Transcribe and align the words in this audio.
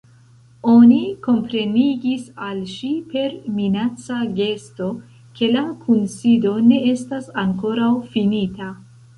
Oni 0.75 0.95
komprenigis 1.25 2.23
al 2.45 2.63
ŝi, 2.71 2.89
per 3.13 3.35
minaca 3.59 4.17
gesto, 4.41 4.89
ke 5.37 5.51
la 5.53 5.63
kunsido 5.85 6.57
ne 6.71 6.81
estas 6.97 7.33
ankoraŭ 7.47 7.93
finita. 8.17 8.77